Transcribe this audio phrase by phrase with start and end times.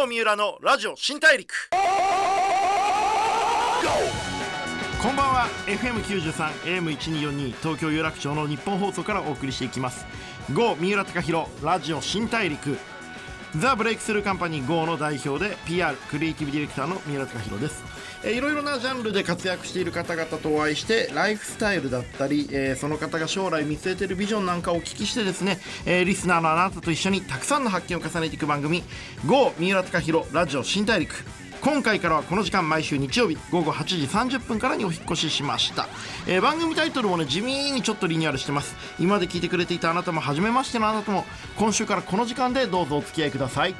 [0.00, 1.52] 郷三浦のラジオ新大陸。
[5.02, 5.46] こんばんは。
[5.66, 10.06] FM93AM1242 東京有楽町の日本放送からお送りしていきます。
[10.54, 12.78] 郷三浦貴大ラジオ新大陸。
[13.56, 17.82] ザ・ブレイクスルーカンパニー GO の代表で PR クリエイティブディレクターの三浦貴大です。
[18.22, 28.84] えーいろいろなジャンルで活躍している方々とお会いしてライフスタイルだったり、えーその方が将来見据えているビジョンなんかをお聞きしてですね、えーリスナーのあなたと一緒にたくさんの発見を重ねていく番組
[29.26, 31.14] GO 三浦貴大ラジオ新大陸。
[31.60, 35.88] 今回からはこの時間毎週日曜日午後8時30分からにお引越ししました、
[36.26, 38.74] えー番組タイトルもね地味にちょっとリニューアルしてます。
[38.98, 41.24] 今まで聞いてくれていたあなたも初めましてのあなたも
[41.58, 43.74] 今週からこの時間でどうぞお付き合いください。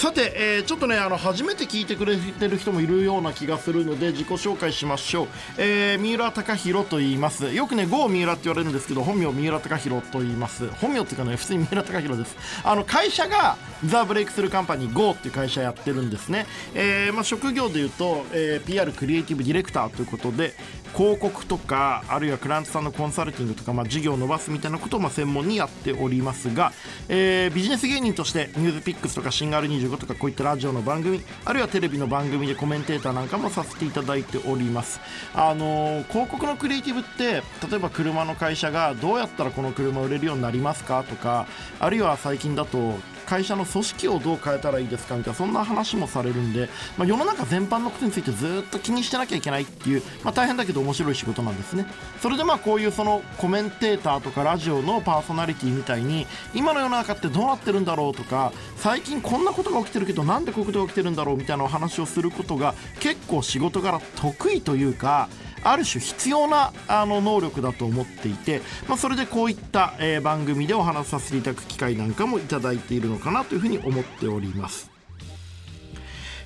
[0.00, 5.28] さて、えーちょっとねあの初めて聞いてくれてる人もいるような気がするので自己紹介しましょう、
[5.58, 7.52] えー三浦貴大と言います。
[7.52, 10.70] よくね郷三浦って言われるんですけど本名三浦貴大と言います。
[10.70, 12.34] 本名っていうかね普通に三浦貴大です。
[12.64, 20.54] あの会社がザ・ブレイクスルーカンパニー GO っていう会社やってるんですね、えーまあ、職業でいうと、えー PR クリエイティブディレクターということで
[20.94, 26.72] 広告とかあるいはクライアントさんのコンサルティングとか、まあ、事業を伸ばすみたいなことをまあ専門にやっておりますが、
[27.08, 35.00] えービジネス芸人としてニュースピックスとかシンガール25とかこういったラジオの番組あるいはテレビの番組でコメンテーターなんかもさせていただいております。
[35.34, 41.46] あの広告のクリエイティブって例えば車の会社がどうやったらこの車売れるようになりますかとか
[41.78, 42.94] あるいは最近だと
[43.30, 51.86] 会社の組織をどう変えたらいいですかみたいなそんな話もされるんで、まあ、世の中全般のことについてずっと気にしてなきゃいけないっていう、まあ、大変だけど面白い仕事なんですね。
[52.20, 65.28] それでまあこういうそのコメンテーターとかラジオのパーソナリティみたいに今の世の中ってどうなってるんだろうとか最近こんなことが起きてるけどなんでこういうことが起きてるんだろうみたいなお話をすることが結構仕事柄得意というか
[65.62, 74.90] ある種必要なあの能力だと思っていて、まあ、それでこういった、えー番組でお話しさせていただく機会なんかもいただいているのかなというふうに思っております。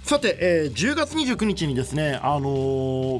[0.02, 2.40] さて、えー10月29日にですね、あの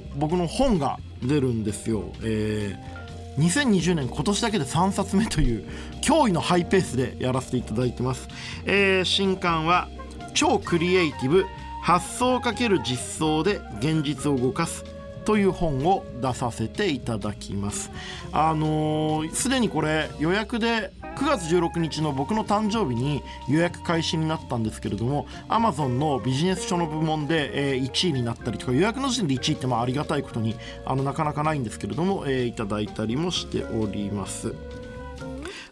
[0.00, 2.12] ー僕の本が出るんですよ。
[2.22, 2.94] えー
[3.38, 5.68] 2020年今年だけで3冊目という
[6.02, 8.28] 驚異のハイペースでやらせていただいてます。
[8.64, 9.88] えー新刊は
[10.34, 11.44] 超クリエイティブ
[11.82, 14.84] 発想をかける実装で現実を動かす
[15.24, 17.90] という本を出させていただきます。
[18.32, 34.54] あのーでにこれ予約で9月16日の僕の誕生日に予約開始になったんですけれども Amazon のビジネス書の部門で、えー1位になったりとか予約の時点で1位ってまあありがたいことにあのなかなかないんですけれども、えーいただいたりもしております。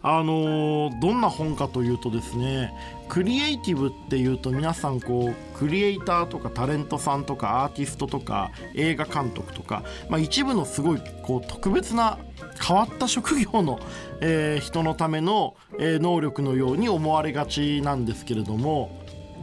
[0.03, 2.73] あのーどんな本かというとですね
[3.09, 12.19] クリエイティブっていうと皆さんこうクリエイターとかタレントさんとかアーティストとか映画監督とか、まあ、一部のすごいこう特別な
[12.67, 13.79] 変わった職業の、
[14.21, 18.99] えー人のための、えー能力のように思われがちなんですけれども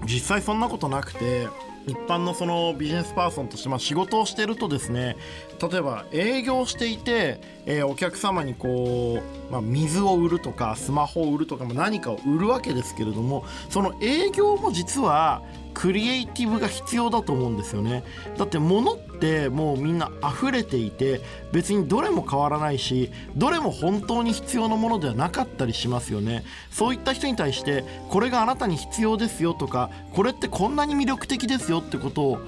[0.06, 1.48] 実際そんなことなくて
[1.90, 5.18] 一般のそのビジネスパーソンとしてまあ仕事をしてるとですね
[5.62, 15.42] 例えば営業していて、えーお客様にこう、まあ、水を売るとかスマホを売るとかまあ何かを売るわけですけれどもその営業も実は
[15.80, 18.04] クリエイティブが必要だと思うんですよね。
[18.38, 21.22] だって物ってもうみんな溢れていて
[21.54, 26.44] 別にどれも変わらないしどれも本当に必要なものではなかったりしますよね。
[26.70, 32.40] そういった人に対してこれがあなたに必要ですよとかこれってこんなに魅力的ですよってことを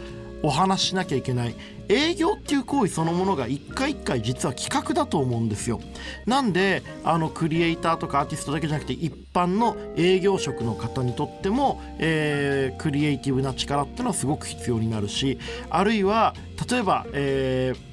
[0.44, 1.56] お話しなきゃいけない。
[1.90, 5.81] 営業っていう行為そのものが一回一回実は企画だと思うんですよ。
[6.25, 15.38] なんであのクリエイターとかアーティストだけじゃなくて一般の営業職の方にとっても、えークリエイティブな力っていうのはすごく必要になるし
[15.69, 16.34] あるいは
[16.69, 17.91] 例えば、えー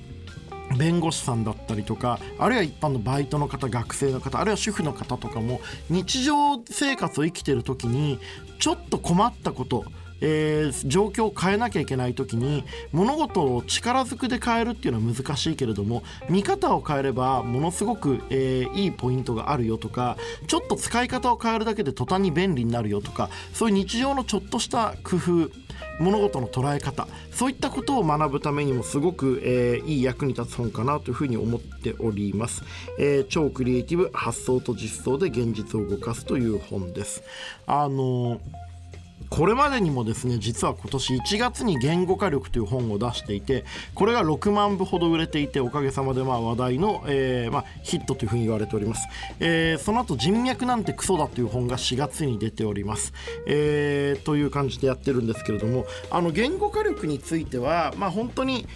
[0.77, 8.19] 弁護士さんだったりとかあるいは一般のバイトの方学生の方あるいは主婦の方とかも日常生活を生きてる時に
[8.59, 9.85] ちょっと困ったこと
[10.21, 20.17] えー状況を変えなきゃいけない時に物事を力ずくで変えるっていうのは難しいけれども見方を変えればものすごく、えーいいポイントがあるよとか
[20.47, 25.51] ちょっと使い方を変えるだけで途端に便利になるよとかそういう日常のちょっとした工夫
[26.01, 32.63] 物事の捉え方そういったことを学ぶためにもすごく、えーいい役に立つ本かなというふうに思っております、
[32.99, 37.23] えー超クリエイティブ発想と実装で現実を動かすという本です。
[37.67, 38.68] あのー
[39.31, 43.65] これまでにもですね実は今年1月に「言語化力」という本を出していて
[43.95, 49.07] これが6万部ほど売れていておかげさまでまあ話題の、えーまあ、ヒットというふうに言われております、
[49.41, 53.13] えーその後人脈なんてクソだ」という本が4月に出ております、
[53.47, 58.67] えーという感じでやってるんですけれどもあの言語化力についてはまあ本当に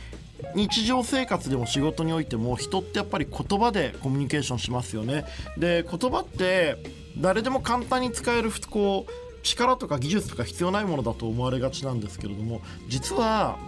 [0.55, 5.25] 日常生活でも仕事においても人ってやっぱり言葉でコミュニケーションしますよね。
[5.57, 6.77] で言葉って
[7.19, 13.59] 誰でも簡単に使えるこう力とか技術とか必要ないものだと思われがちなんですけれども実は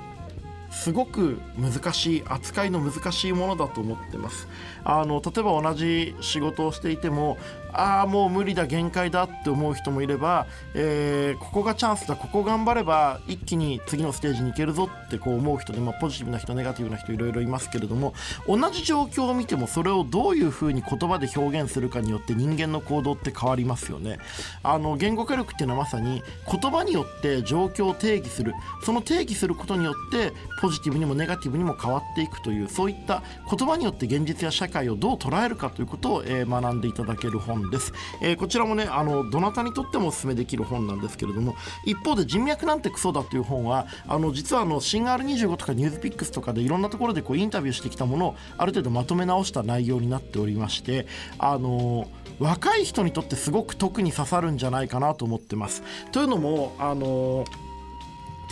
[0.75, 4.49] すごく難しい扱いの難しいものだと思ってます。
[4.85, 7.39] あの例えば同じ仕事をしていても
[7.73, 18.15] ああもう無理だ限界だって思う人もいれば、えー、ここがチャンスだここ頑張れば一気に次のステージに行けるぞってこう思う人で、まあ、ポジティブな人ネガティブな人いろいろいますけれども
[18.47, 24.19] 同じ状況を見てもそれをどういうふうに言葉で表現するかによって人間の行動って変わりますよね。
[24.63, 28.55] あの言語化力っていうのはまさに言葉によって状況を定義する。
[28.83, 30.33] その定義することによって
[30.65, 51.07] ポジティブにもネガティブにも変わっていくというそういった言葉によって現実や社会をどう捉えるかということを、え、学んでいただける本です、えー、こちらもねあのどなたにとってもお勧めできる本なんですけれども一方で人脈なんてクソだという本はあの実はあの新 R25 とかニュースピックスとかでいろんなところでこうインタビューしてきたものをある程度まとめ直した内容になっておりまして
[51.39, 52.09] あの
[52.39, 55.83] 若い人にとってすごく特に刺さるんじゃないかなと思ってます。
[56.11, 57.45] というのもあの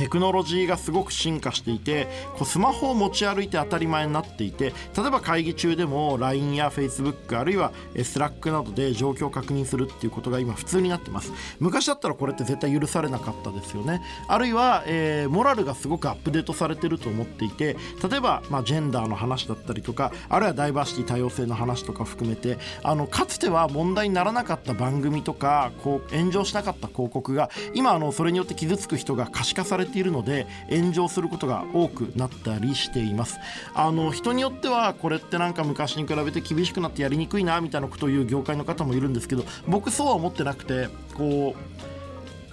[0.03, 11.33] テクノロジーがすごく進化していてこうスマホを持ち歩いて当たり前になっていて例えば会議中でも LINE や Facebook あるいは Slack などで状況を確認するっていうことが今普通になってます。
[11.61, 14.03] 昔だったらこれって絶対許されなかったですよね。
[14.27, 17.77] あるいは、えー、モラルがすごくアップデートされてると思っていて
[18.11, 33.39] 例えば、まあ、ジェンダーの話だったりとかあるいはダイバーシティ多様性の話とか含めてあのかつては問題にならなかった番組とかこう炎上しなかった広告が今あのそれによって傷つく人が可視化されてているので炎上することが多くなったりしています。
[33.75, 41.83] あの人によってはこれってなんか昔に比べて厳しくなってやりにくいなみたいなことを言う業界の方もいるんですけど僕そうは思ってなくてこう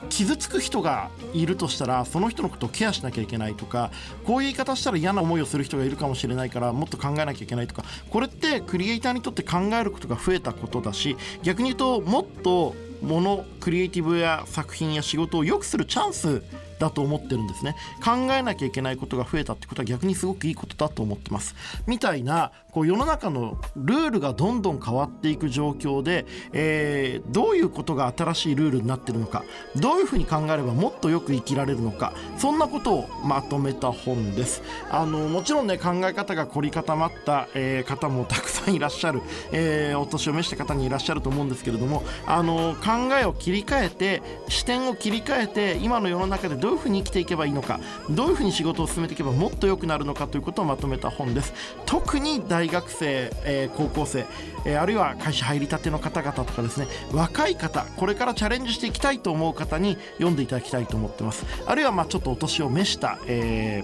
[0.10, 3.92] 傷つく人がいるとしたらその人のことをケアしなきゃいけないとか
[4.26, 16.44] こういう言い方したら嫌な思いをする人がいるかもしれないからもっと考えなきゃいけないとかこれってクリエイターにとって考えることが増えたことだし逆に言うともっとものクリエイティブや作品や仕事を良くするチャンス
[16.80, 17.76] だと思ってるんですね。
[18.04, 21.56] 考えなきゃいけないことが増えたってことは逆にすごくいいことだと思ってます。
[21.86, 29.44] みたいなこう世の中のルールがどんどん変わっていく状況で、えー、どういうことが新しいルールになってるのか
[29.76, 34.62] どういうふうに考えればもっとよく生きられるのかそんなことをまとめた本です。
[34.92, 39.22] あのもちろんね考え方が凝り固まった、えー、方もたくさんいらっしゃる、
[39.52, 47.80] えー、お年を召した方にいらっしゃると思うんですけれどもあの考えを切り替えて視点を切り替えて今の世の中でどうどういうふうに生きていけばいいのか
[48.12, 51.52] どういうふうに仕事を進めていけばもっと良くなるのかということをまとめた本です
[51.88, 54.28] 特に大学生、えー、高校生、
[54.66, 63.84] えー、あるいは会社入りたての方々とかですね若い方これからチャレンジしていきたいと思う方に読んでいただきたいと思ってますあるいはまあちょっとお年を召した、え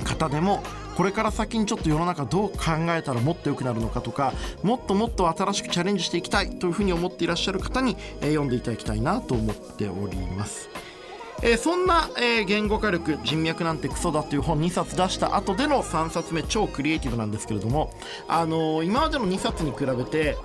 [0.00, 0.64] ー、方でも
[0.96, 2.56] これから先にちょっと世の中どう考
[2.88, 4.32] えたらもっと良くなるのかとか
[4.64, 10.68] もっともっと新しくチャレンジしていきたいというふうに思っていらっしゃる方に、え、読んでいただきたいなと思っております。
[11.42, 17.92] えー、そんな、えー、言語化力人脈なんてクソだっていう本2冊出した後での3冊目超クリエイティブなんですけれども、
[18.28, 20.36] あのー、今までの2冊に比べて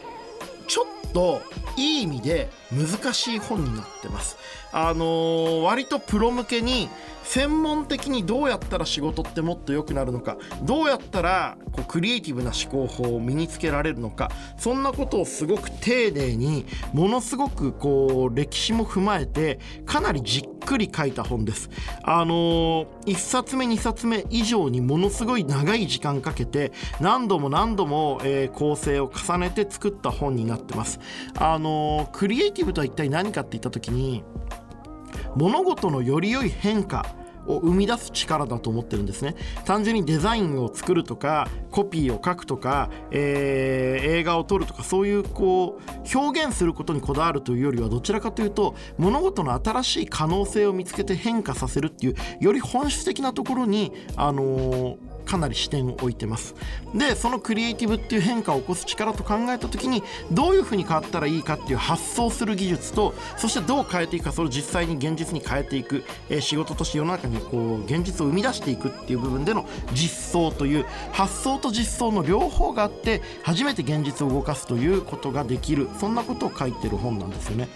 [0.67, 1.41] ちょっと
[1.77, 4.37] いい意味で難しい本になってます。
[4.71, 6.89] あの、割とプロ向けに
[7.27, 21.69] 専門的にどうやったら仕事ってもっと良くなるのかどうやったらこうクリエイティブな思考法を身につけられるのかそんなことをすごく丁寧にものすごくこう歴史も踏まえてかなりじっくり書いた本です。
[22.03, 30.99] あのー、1冊目2冊目以上にものすごい長い時間かけて何度も何度も、えー、構成を重ねて作った本になってます。
[31.37, 34.23] あのー、クリエイティブとは一体何かって言った時に
[35.35, 37.16] 物事のより良い変化
[37.47, 39.35] を生み出す力だと思ってるんですね。
[39.65, 56.55] 単純にデザインを作るとかコピーを書くとか、えー、映画を撮るとかそういうこう表現することにこだわるというよりはどちらかというと物事の新しい可能性を見つけて変化させるっていうより本質的なところにあのーかなり視点を置いてます。
[56.95, 60.01] でそのクリエイティブっていう変化を起こす力と考えた時に
[60.31, 77.69] どういうふうに変わったらいいかっていう発想する技術とそしてどう変えていくかそれを実際に現実に変えていく、えー、仕事として世の中にこう現実を生み出していくっていう部分での実装という発想と実装の両方があって初めて現実を動かすということができるそんなことを書いてる本なんですよね。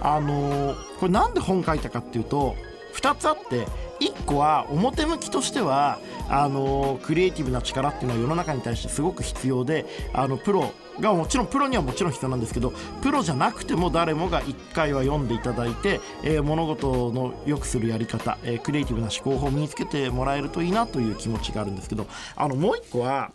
[0.00, 2.54] あのー、これなんで本書いたかっていうと
[2.96, 3.66] 2つあって
[4.00, 5.98] 1個は表向きとしては
[6.28, 12.72] あのクリエイティブな力っていうのは世の中に対してすごく必要であのプロがもちろんプロにはもちろん必要なんですけど
[13.02, 23.30] プロじゃなくても誰もが1回は読んでいただいて、えー、物事の良くするやり方、えー、クリエイティブな思考法を身につけてもらえるといいなという気持ちがあるんですけどあのもう1個は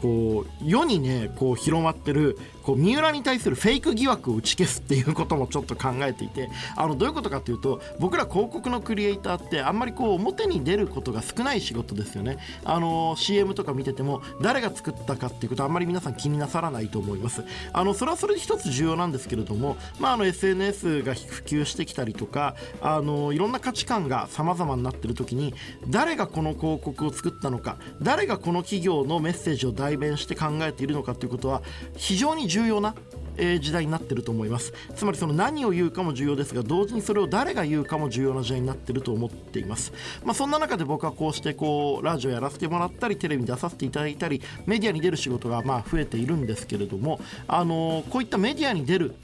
[0.00, 12.38] こう世にねこう広まってるこう三浦に対するフェイク疑惑を打ち消すっていうこともちょっと考えていてあのどういうことかっていうと僕ら広告のクリエイターってあんまりこう表に出ることが少ない仕事ですよね。
[12.64, 17.44] あの CM とか見てても誰が作ったかっていうことあんまり皆さん気になさらないと思います。
[17.72, 25.54] あのそれはそれで一つ重要なんですけれども、まあ、あの SNS が普及してきたりとかあのいろんな価値観が様々になってる時に
[25.88, 31.62] 誰がこの広告を作ったのか誰がこの企業のメッセージを出代弁して考えているのかということは
[31.96, 32.94] 非常に重要な
[33.38, 34.72] え時代になってると思います。
[34.94, 39.92] つまりその何を言うかも重要ですが同時にそれを誰が言うかも重要な時代になってると思っています。
[40.24, 49.14] まあ、そんな中で僕はこうしてこうラジオやらせてもらったりテレビに出させていただいたりメディアに出る仕事がまあ増えているんですけれどもあのこういったメディアに出る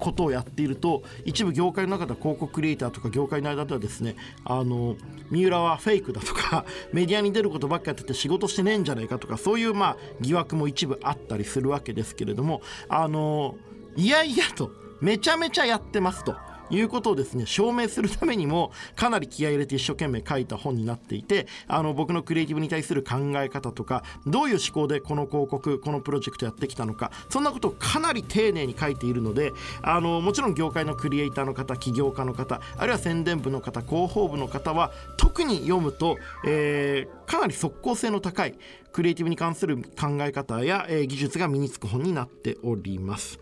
[0.00, 4.96] ことをやっていると一部業界の中では広告クリエイターとか業界の間ではですねあの
[5.30, 13.56] 三浦はフェイクだとか メディアに出ることばっかやってて仕事してねえんじゃないかとかそういうまあ疑惑も一部あったりするわけですけれどもあの
[13.96, 16.34] いやいやとめちゃめちゃやってますと。
[16.70, 38.54] いうことをですね証明するためにもかなり気合い入れて一生懸命書いた本になっていてあの僕のクリエイティブに対する考え方とかどういう思考でこの広告このプロジェクトやってきたのかそんなことをかなり丁寧に書いているのであのもちろん業界のクリエイターの方起業家の方あるいは宣伝部の方広報部の方は特に読むと、えー、かなり即効性の高い
[38.92, 43.38] クリエイティブに関する考え方や、えー、技術が身につく本になっております。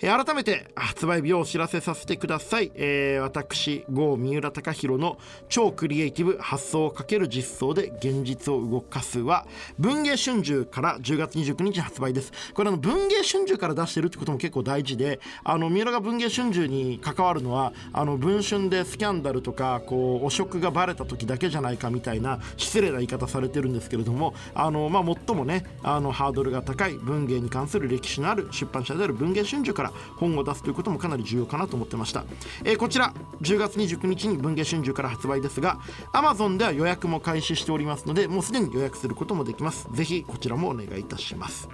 [0.00, 9.46] えー、改めて発売日をお知らせさせてください、えー、私郷三浦貴大の超クリエイティブ発想をかける実装で現実を動かすは
[9.78, 12.32] 文藝春秋から10月29日発売です。
[12.54, 29.83] これあの文藝春秋から出してるってことも結構大事であの三浦が文藝春秋に関わるのはあの文春でスキャンダルとかこう汚職がバレた時だけじゃないかみたいな失礼な言い方されてるんですけれどもあの、まあ、最もねあのハードルが高い文芸に関する歴史のある出版社である文藝春秋から
[30.16, 32.24] 本を出すということもかなり重要かなと思ってました、
[32.64, 35.78] えー、こちら10月29日に文藝春秋から発売ですが
[36.12, 39.88] Amazon では予約も開始しておりますのでもうすでに予約することもできます。
[39.92, 41.68] ぜひこちらもお願いいたします。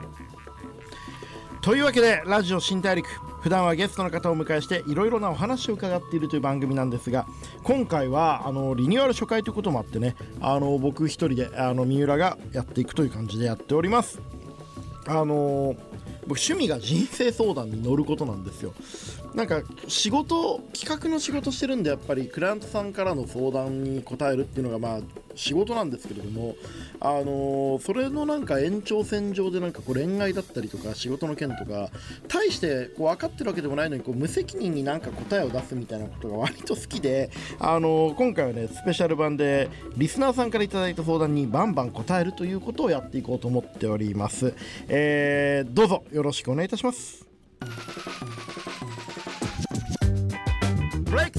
[1.60, 3.06] というわけでラジオ新大陸
[3.42, 7.26] 普段はゲストの方をお迎えしていろいろなお話を伺っているという番組なんですが
[7.62, 14.20] 今回はあのリニューアル初回ということもあってねあの僕一人であの三浦がやっていくという感じでやっております。
[15.06, 15.74] あの
[16.30, 18.72] 僕趣味が人生相談に乗ることなんですよ。
[19.34, 25.00] なんか仕事企画の仕事してるんでやっぱりクライアントさんからの相談に答えるっていうのがまあ
[25.36, 26.56] 仕事なんですけれども
[27.00, 31.90] あのー、それのなんか延長線上でなんかこう恋愛だったりとか仕事の件とか
[32.28, 44.54] 大してこう分かってるわけでもないのにこう無責任になんか答えを出すみたいなことが割と好きで あのー、今回はねスペシャル版でリスナーさんから頂いた相談にバンバン答えるということをやっていこうと思っております、
[44.88, 47.29] えー、どうぞよろしくお願いいたします。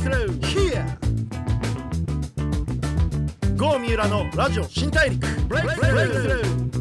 [0.02, 0.86] Through here.
[3.56, 5.26] 郷三浦のラジオ新大陸。
[5.48, 6.72] Breakthrough.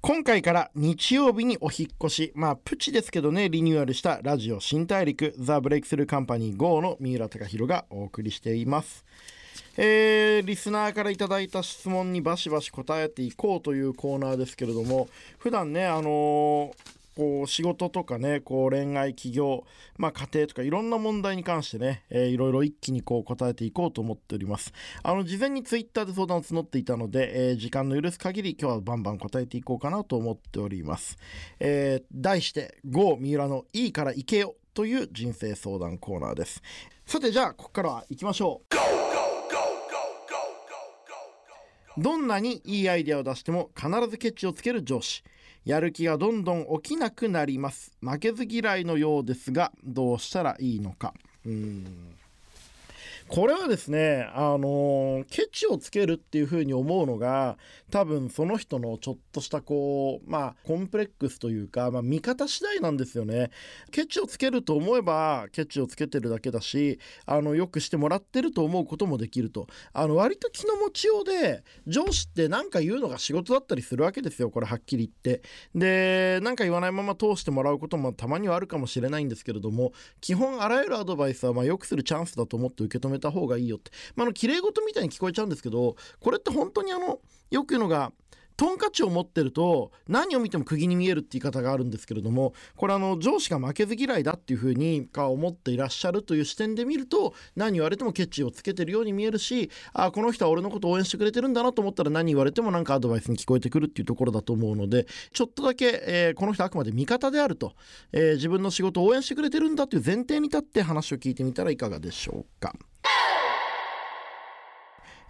[0.00, 5.32] 今回から日曜日にお引越し、まあプチですけどね、リニューアルしたラジオ新大陸。
[5.38, 9.04] ザ・ブレイクスルーカンパニー GO の三浦貴大がお送りしています。
[9.76, 19.64] えー、リスナーから頂いた質問にバシバシ答えていこうというコーナーですけれども普段ねあのーこう仕事とかねこう恋愛起業、
[19.98, 24.72] まあ、家庭とかいろんな問題に関してね、えー、いろいろ一気にこう答えていこうと思っております。
[25.02, 31.18] あの事前にツイッターで相談を募っていたので、えー、時間の許す限り今日はバンバン答えていこうかなと思っております、
[31.60, 36.62] えー、題して「GO 三浦のいいから行けよ」という人生相談コーナーです。
[37.04, 38.72] さてじゃあここからは行きましょう。
[41.98, 45.22] どんなにいいアイデアを出しても必ずケチをつける上司。
[45.64, 47.92] やる気がどんどん起きなくなります。
[48.00, 51.14] 負けず嫌いのようですがどうしたらいいのか。
[51.46, 51.86] うん。
[53.32, 57.56] これはですねあのケチをつけるっていうふうに思うのが
[57.90, 63.50] 多分その人のちょっとしたこうまあコンプレックスというか、まあ、見方次第なんですよね。
[63.90, 69.66] ケチをつけると思えばケチをつけてるだけだしあのよくしてもらってると思うこともできると。
[69.94, 75.42] あの割と気の持ちようで上司って何か言うのが仕事だったりするわけですよこれはっきり言って。
[75.74, 88.12] で何か言わないまま通してもらうこともたまにはあるかもしれないんですけれども基本あらゆるアドバイスはまあよくするチャンスだと思って受け止めた方がいいよって、まあ、の綺麗事みたいに聞こえちゃうんですけどこれって本当にあのよく言うのが
[88.62, 107.72] トンカチを持ってると何を見ても釘に見えるって言い方があるんですけれどもこれあの上司が負けず嫌いだっていうふうにか思っていらっしゃるという視点で見ると何言われてもケチをつけてるように見えるしあこの人は俺のことを応援してくれてるんだなと思ったら何言われてもなんかアドバイスに聞こえてくるっていうところだと思うのでちょっとだけ、えー、この人あくまで味方であると、
[108.12, 112.72] えー、自分の仕事を応援してくれてるんだという前提に立って話を聞いてみたらいかがでしょうか。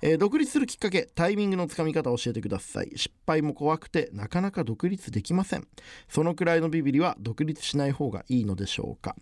[0.02, 2.90] えー、独立するきっかけタイミングのつかみ方を教えてください。
[2.96, 5.68] 失敗も怖くてなかなか独立できません。
[6.08, 9.14] そのくらいのビビリは独立しない方がいいのでしょうか。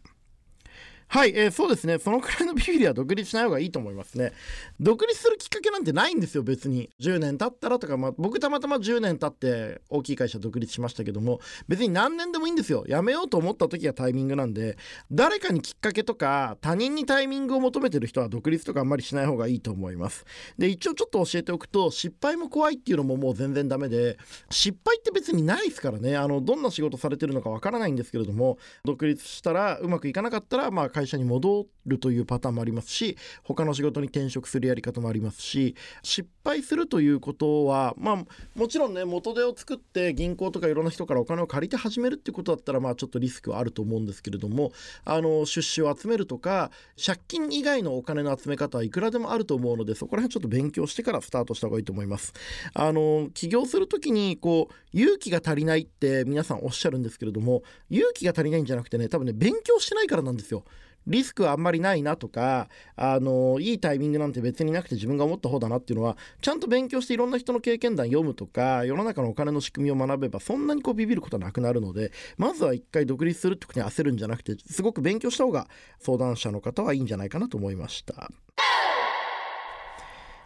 [1.12, 1.98] はい、えー、そうですね。
[1.98, 4.32] そのくらいのビビリは独立しない方がいいと思いますね。
[4.78, 6.88] 独立するきっかけなんてないんですよ、別に。
[7.00, 12.84] 10年経ったらとか、まあ、僕たまたま10年経って大きい会社独立しましたけども、別に何年でもいいんですよ。
[12.86, 14.78] 辞めようと思った時がタイミングなんで、
[15.10, 20.24] 誰かにきっかけとか、他人にタイミングを求めてる人は独立とかあんまりしない方がいいと思います。
[20.58, 24.16] で、一応ちょっと教えておくと、失敗も怖いっていうのももう全然ダメで、
[24.48, 26.16] 失敗って別にないですからね。
[26.16, 44.72] あの、どんな仕事されてるのかわからないんですけれども、独立したらうまくいかなかったら、まあ会社に戻るというパターンもありますし他の仕事に転職するやり方もありますし失敗するということはまあもちろんね元手を作って銀行とかいろんな人からお金を借りて始めるってことだったらまあちょっとリスクはあると思うんですけれども
[45.04, 46.70] あの出資を集めるとか
[47.02, 52.34] 借金以外のお金の集め方はいくらでもあると思うのでそこら辺ちょっと勉強してからスタートした方がいいと思います。
[52.74, 60.64] あの起業する時にこう勇気が足りないって皆さんおっしゃるんですけれども勇気が足りないんじゃなくてね多分ね勉強してないからなんですよ。
[61.06, 78.30] リスクはあんまりないなとかあのいいタイミングなんて別になくて自分が思った方だなっていうのはちゃんと勉強していろんな人の経験談読むとか世の中のお金の仕組みを学べばそんなにこうビビることはなくなるのでまずは一回独立するってことに焦るんじゃなくてすごく勉強した方が相談者の方はいいんじゃないかなと思いました。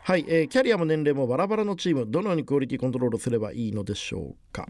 [0.07, 4.69] はい、えー、キャリアも年齢もバラバラのチームどのようにクオリティコントロールすればいいのでしょうか。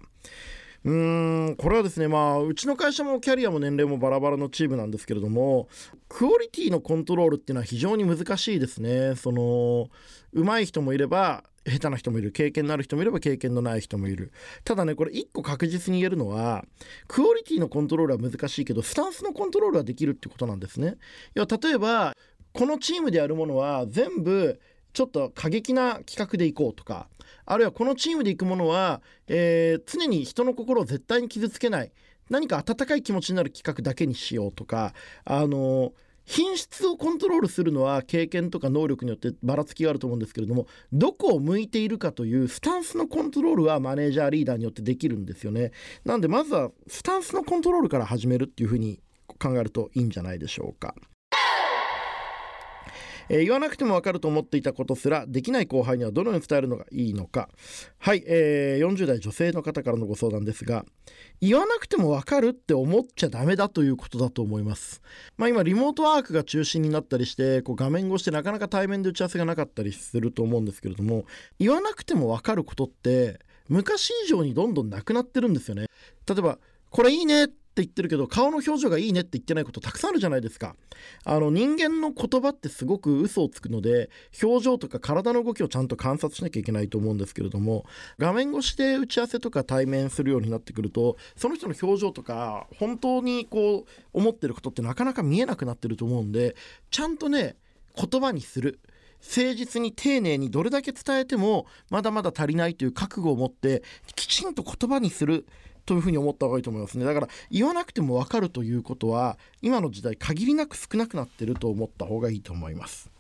[0.85, 5.69] うーんこれはですねまあうちの会社もキャリアも年齢もバラバラのチームなんですけれども
[6.09, 9.17] クオリティのコントロールっていうのは非常に難しいですね。
[9.17, 9.89] その
[10.33, 14.31] 上手い人もいれば下手な人もいる経験のある人もいれば経験のない人もいる。
[14.65, 16.65] ただねこれ一個確実に言えるのは
[17.09, 20.97] クオリティのコントロールは難しいけどスタンスのコントロールはできるってことなんですね。
[21.35, 22.15] いや例えば
[22.53, 24.61] このチームでやるものは全部
[24.95, 27.09] ちょっと過激な企画でいこうとか
[27.45, 31.93] あるいはこのチームで行くものは、えー、常に人の心を絶対に傷つけない
[32.31, 35.93] 何か温かい気持ちになる企画だけにしようとかあの
[36.25, 45.73] 品質をコントロールするのは経験とか能力によってばらつきがあると思うんですけれどもどこを向いているかというスタンスのコントロールはマネージャーリーダーによってできるんですよね
[46.05, 49.01] なんでまずはスタンスのコントロールから始めるっていうふうに
[49.39, 50.95] 考えるといいんじゃないでしょうか。
[53.29, 57.49] えー、言わなくてもわかると思っていたことすらできない後輩にはどのように伝えるのがいいのか。
[57.99, 60.85] はい、えー、40代女性の方からのご相談ですが
[61.41, 65.03] 言わなくてもわかるって思っちゃダメだということだと思います。
[65.37, 71.25] まあ今リモートワークが中心になったりしてこう画面越しでなかなか対面で打ち合わせがなかったりすると思うんですけれども
[71.59, 75.87] 言わなくてもわかることって昔以上にどんどんなくなってるんですよね。
[76.29, 76.59] 例えば
[76.91, 80.77] これいいねって言ってるけど顔の表情がいいねって言ってないことたくさんあるじゃないですか。
[81.25, 84.11] あの人間の言葉ってすごく嘘をつくので
[84.43, 87.85] 表情とか体の動きをちゃんと観察しなきゃいけないと思うんですけれども
[88.19, 96.57] 画面越しで打ち合わせとか対面するようになってくるとその人の表情とか本当にこう思ってることってなかなか見えなくなってると思うんで
[96.91, 97.57] ちゃんとね
[97.97, 98.81] 言葉にする。
[99.27, 103.83] 誠実に丁寧にどれだけ伝えてもまだまだ足りないという覚悟を持って
[104.15, 105.47] きちんと言葉にする。
[105.87, 107.05] というふうに思った方がいいと思いますね。
[107.05, 113.11] だから言わなくても分かるということは今の時代限りなく少なくなってると思った方がいいと思います。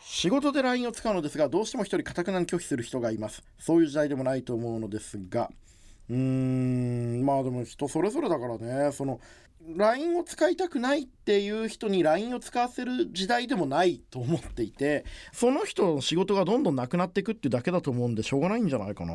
[0.00, 3.42] 仕事で LINE を使うのですがどうしても1人かたくなに拒否する人がいます。
[3.58, 5.50] そういう時代でもないと思うのですが
[6.08, 8.92] うーんまあでも人それぞれだからね。
[8.92, 9.20] その
[9.74, 19.12] LINE を使いたくないっていう人に LINE を使わせる時代でもないと思っていてその人の仕事がどんどんなくなっていくっていうだけだと思うんでしょうがないんじゃないかな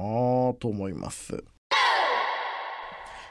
[0.60, 1.42] と思います。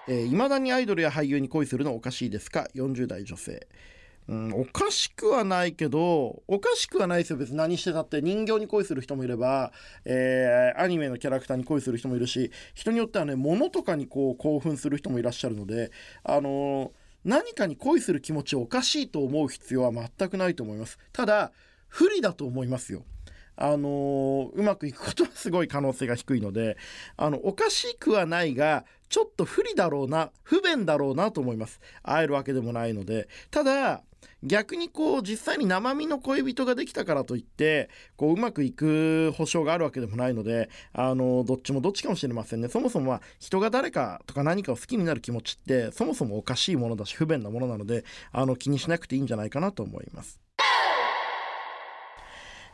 [0.09, 3.69] えー、未だにアイドルや俳優に恋するのおかしいですか？40代女性。
[4.31, 7.37] うん、おかしくはないけどおかしくはないですよ。
[7.37, 9.73] 別に何してたって人形に恋する人もいれば、
[10.05, 15.91] えー、アニメのキャラクターに恋する人もいるし人によってはね物とかにこう興奮する人もいらっしゃるので
[16.23, 16.91] あのー、
[17.25, 21.01] 何かに恋する気持ちをおかしいと思う必要は全くないと思います。
[21.13, 21.51] ただ
[21.89, 23.03] 不利だと思いますよ。
[23.57, 26.79] あのうまくいくことはすごい可能性が低いので
[27.17, 31.81] あのおかしくはないがちょっと不利だろうな不便だろうなと思います。
[32.05, 33.29] 会えるわけでもないので。
[33.51, 34.05] ただ
[34.43, 42.69] 逆にこう実際に生身の恋人ができたからといってこううまくいく保証があるわけでもないのであのどっちもどっちかもしれませんね。
[42.69, 50.41] そもそもは人が誰かとか何かを好きになる気持ちってそもそもおかしいものだし不便なものなのであの気にしなくていいんじゃないかなと思います。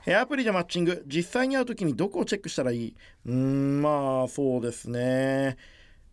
[0.09, 1.03] アプリでマッチング。
[1.09, 2.95] 実際に会う時にどこをチェックしたらいい？
[3.25, 5.57] うーんまあそうですね。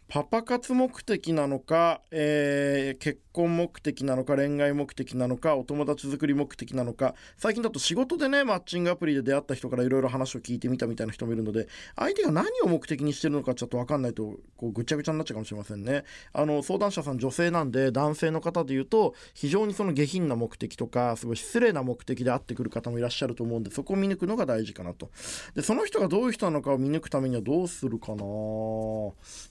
[0.07, 7.15] パパ活目的なのか、えー、結婚目的なのか恋愛目的なのかお友達作り目的なのか。
[7.37, 16.03] 最近だと仕事でねマッチングアプリで出会った人からいろいろ話を聞いてみたみたいな人もいるので相手が何を目的にしてるのかちょっと分かんないとこうぐちゃぐちゃになっちゃうかもしれませんね。
[16.31, 25.09] あの相談者さん女性なんで男性の方で言うと非常にその下品な目的とかすごい失礼な目的で会ってくる方もいらっしゃると思うんでそこを見抜くのが大事かなと。
[25.55, 28.23] でその人がどういう人なのかを見抜くためにはどうするかな。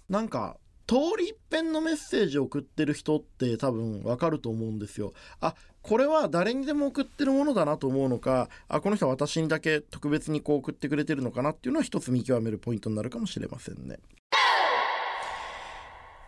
[0.09, 0.57] なんか
[0.93, 5.15] 通り一遍のメッセージを送ってる人って多分わかると思うんですよ。
[5.41, 14.01] あこれは誰にでも送ってるものだなと思うのかあこの人は私にだけ特別にこう送ってくれてるのかなっていうのは一つ見極めるポイントになるかもしれませんね。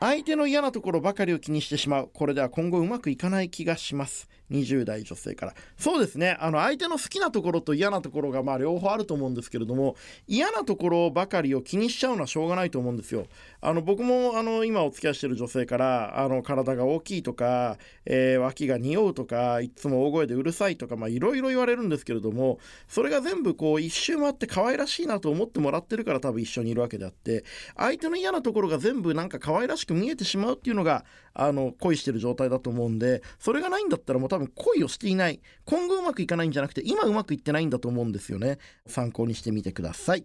[0.01, 2.11] 相手の嫌なところばかりを気にしてしまう。
[2.13, 4.29] これでは今後うまくいかない気がします。
[4.51, 5.55] 20代女性から。
[5.79, 6.37] そうですね。
[6.41, 13.27] あの相手の好きなところと嫌なところがまあ両方あると思うんですけれども嫌なところばかりを気にしちゃうのはしょうがないと思うんですよ。
[13.61, 27.45] あの僕もあの今お付き合いしてる女性からあの体が大きいとか、えー、脇が匂うとかいつも大声でうるさいとかいろいろ言われるんですけれどもそれが全部こう一周回って可愛らしいなと思ってもらってるから多分一緒にいるわけであって
[27.77, 40.25] 相手の嫌なところが全部なんか可愛らしく見えてしまうっていうのがあの恋してる状態だと思うんでそれがないんだったらもう多分恋をしていない今後うまくいかないんじゃなくて今うまくいってないんだと思うんですよね参考にしてみてください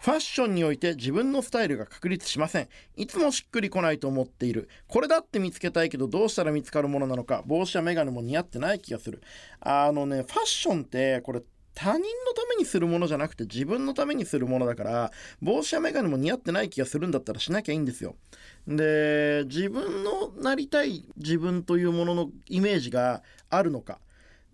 [0.00, 2.68] ファッションにおいて自分のスタイルが確立しません。
[2.96, 4.68] いつもしっくりこないと思っている。
[4.86, 7.42] これだって見つけたいけどどうしたら見つかるものなのか。
[7.46, 9.20] 帽子やメガネも似合ってない気がする。
[9.60, 11.42] あのね、ファッションってこれ
[11.80, 12.02] 他人の
[12.34, 18.16] ためにするものじゃなくて自分のためにするものだから帽子や眼鏡も似合ってない気がするんだったらしなきゃいいんですよ。
[18.66, 24.00] で自分のなりたい自分というもののイメージがあるのか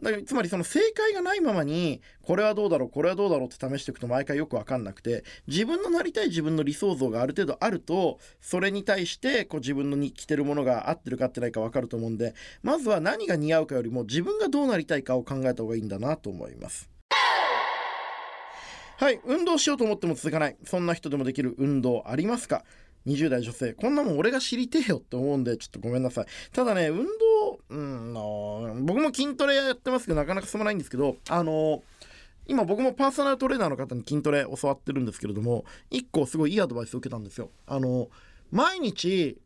[0.03, 16.94] だからつまりその正解がないままにこれはどうだろうこれはどうだろうって試していくと毎回よく分かんなくて自分のなりたい自分の理想像がある程度あるとそれに対してこう自分のに着てるものが合ってるか合ってないか分かると思うんでまずは何が似合うかよりも自分がどうなりたいかを考えた方がいいんだなと思います。
[18.97, 20.57] はい運動しようと思っても続かない。
[20.65, 22.65] そんな人でもできる運動ありますか
[23.07, 23.73] ？20代女性。
[23.75, 26.27] こんなもん俺が知りてえよって思うんでちょっとごめんなさい。
[26.53, 31.83] ただね運動うん僕も筋トレやってますけどなかなか進まないんですけどあの
[32.47, 37.51] 今僕もパーソナルトレーナーの方に筋トレ教わってるんですけれども1個すごいいいアドバイスを受けたんですよ。
[37.67, 38.09] あの
[38.51, 39.39] 毎日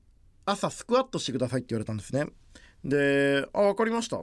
[0.44, 2.26] 朝スクワットしてくださいって言われたんですね。
[2.84, 4.22] で「あ分かりました」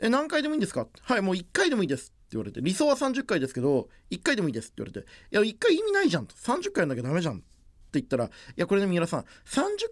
[0.00, 0.86] え何回でもいいんですか？
[1.02, 2.12] はいもう1回でもいいです。
[2.32, 7.44] 言われて理想は30回ですけど1回でもいいですって言われていや1回意味ないじゃんと30回やんなきゃダメじゃんって
[7.94, 9.24] 言ったらいやこれね三浦さん30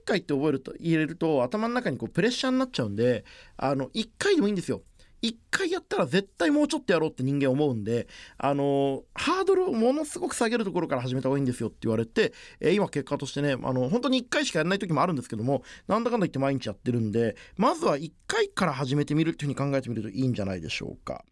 [0.05, 3.25] 回って覚えると入れると頭の中にこうプレッシャーになっちゃうんで
[3.57, 4.83] あの1回でもいいんですよ
[5.23, 8.07] 1回やったら絶対もうちょっとやろうって人間思うんで、
[8.39, 21.25] あのハードルをものすごく下げるところから始めた方がいいんですよって言われて、えー、今結果としてね、あの本当に1回しかやらない時もあるんですけども、なんだかんだ言って毎日やってるんで、まずは1回から始めてみるっていうふうに考えてみるといいんじゃないでしょうか。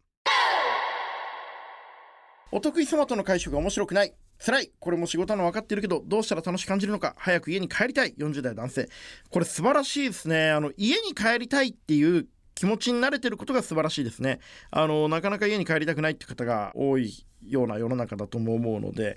[2.50, 4.14] お得意様との会食が面白くない。
[4.38, 4.70] 辛い。
[4.78, 7.14] これも仕事なの分かってるけどどうしたら楽しく感じるのか。
[7.18, 8.14] 早く家に帰りたい。
[8.14, 8.88] 40代男性。
[9.30, 10.50] これ素晴らしいですね。
[10.50, 14.40] あの家に帰りたいっていう気持ちに慣れてることが素晴らしいですね。
[14.70, 19.16] あのなかなか家に帰りたくないって方が多いような世の中だとも思うので。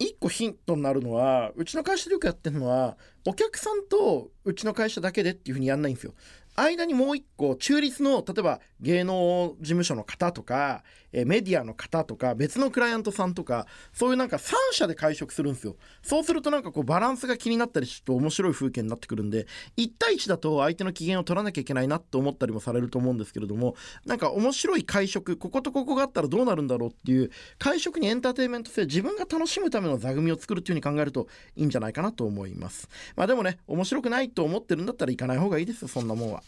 [0.00, 6.14] 1個ヒントになるのはうちの会社でよくやってるのはお客さんとうちの会社だけでっていうふうにやんないんですよ。
[6.54, 15.76] 間にもう一個中立の例えば芸能事務所の方とか、えメディアの方とか別のクライアントさんとかそういうなんか3社で会食するんですよ。
[16.02, 32.88] そうするとなんかこうバランスが気になったりすると面白い風景になってくるんで1対1だと相手の機嫌を取らなきゃいけないなと思ったりもされると思うんですけれどもなんか面白い会食こことここがあったらどうなるんだろうっていう会食にエンターテインメント性自分が楽しむための座組を作るっていう風に考えるといいんじゃないかなと思います。
[33.16, 36.41] まあでもね面白くないと思ってるんだったら行かない方がいいですよそんなもんは。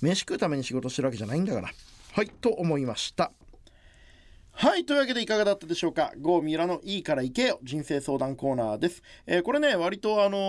[0.00, 1.70] 飯食うために仕事してるわけじゃないんだから。
[2.12, 3.32] はいと思いました。
[4.52, 6.12] はいというわけでいかがだったでしょうか。
[6.18, 7.60] GO ミラのいいから行けよ。
[7.62, 10.40] 人生相談コーナーです、えー、これね割とあのー、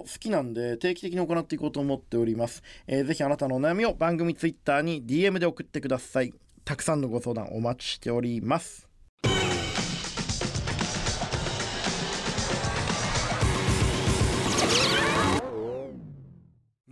[0.00, 6.34] 好きなんで定期的に行っていこうと思っております、えー、ぜひあなたのお悩みを番組ツイッターに DM で送ってください。
[6.66, 8.85] たくさんのご相談お待ちしております。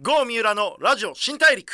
[0.04, 1.72] 郷三浦のラジオ新大陸。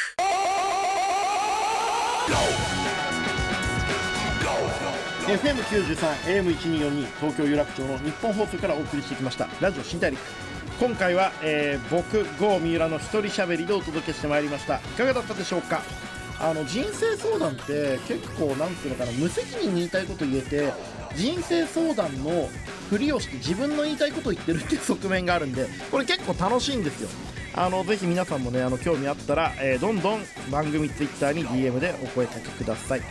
[5.26, 5.96] FM93
[6.44, 9.48] AM1242 東京有楽町の日本放送からお送りしてきました。
[9.60, 10.20] ラジオ新大陸。
[10.78, 14.76] 今回は、えー僕郷三浦の一人喋りでお届けしてまいりました。
[14.76, 15.82] いかがだったでしょうか？
[16.38, 20.72] あの人生相談って結構なんていうのかな無責任に言いたいこと言えて
[21.16, 22.48] 人生相談の
[22.90, 27.08] ふりをして自分の言いたいことを言ってるっていう側面があるんでこれ結構楽しいんですよ。
[27.54, 33.02] あのぜひ皆さんもねあの興味あったら、えーどんどん番組ツイッターに DM でお声かけください。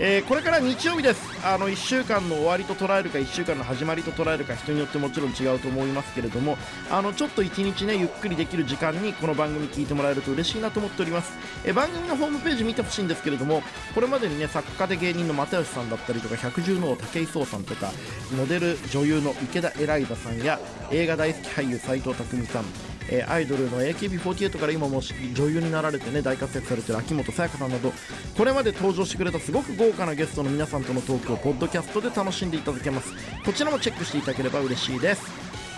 [0.00, 1.22] えーこれから日曜日です。
[1.46, 6.56] あの1週間の終わりと捉えるか1週間の始まりと捉えるか人によってもちろん違うと思いますけれども
[6.90, 11.32] あのちょっと1日ねゆっくりできる時間にこの番組聞いてもらえると嬉しいなと思っております、
[11.64, 13.62] えー番組のホームページ見てほしいんですけれども
[13.94, 17.92] これまでにね作家で芸人の又吉さんだったりとか百獣の王武井壮さんとか
[18.36, 20.58] モデル女優の池田エライザさんや
[20.90, 22.64] 映画大好き俳優斎藤工さん
[23.10, 25.00] えーアイドルの AKB48 から今も
[25.34, 27.92] 女優になられてね大活躍されてる秋元さやかさんなど
[28.36, 33.12] これまで登場してくれたすごく豪華なゲストの皆さんとのトークをポッドキャストで楽しんでいただけます。
[33.44, 35.22] こちらもチェックしていただければ嬉しいです。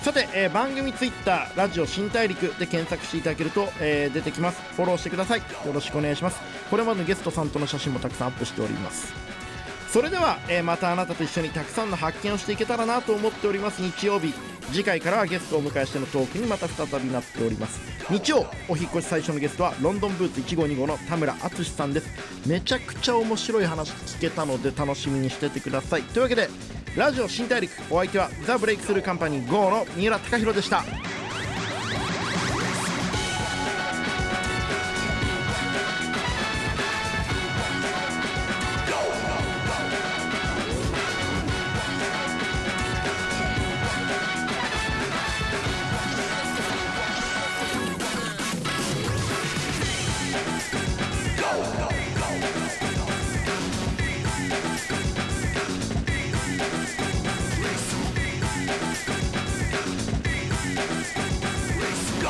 [0.03, 4.61] さて、えー番組ツイッターラジオ新大陸で検索していただけると、えー出てきます。
[4.77, 5.41] フォローしてください。
[5.41, 6.39] よろしくお願いします。
[6.71, 9.26] これまでのゲストさんとの写真もたくさんアップしております。
[9.92, 13.81] それでは、えーまたあなたと一緒にたくさんの発見をしていけたらなと思っております。
[13.81, 14.35] 日曜日
[14.72, 17.81] 次回からはゲストをお迎えしてのトークにまた再びなっております。
[18.11, 22.09] 日曜お引越し最初のゲストはロンドンブーツ1525の田村淳さんです。
[22.46, 26.03] めちゃくちゃ面白い話聞けたので楽しみにしててください。
[26.03, 26.51] というわけで
[26.96, 30.85] ラジオ新大陸お相手はザ・ブレイクスルーカンパニー GO の三浦貴大でした。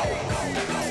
[0.07, 0.86] go, go, go.